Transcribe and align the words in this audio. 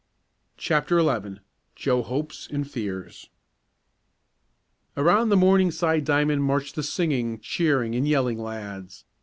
CHAPTER 0.57 0.99
XI 0.99 1.41
JOE 1.75 2.01
HOPES 2.01 2.47
AND 2.51 2.71
FEARS 2.71 3.29
Around 4.97 5.29
the 5.29 5.37
Morningside 5.37 6.05
diamond 6.05 6.43
marched 6.43 6.73
the 6.73 6.81
singing, 6.81 7.39
cheering 7.39 7.93
and 7.93 8.07
yelling 8.07 8.39
lads. 8.39 9.05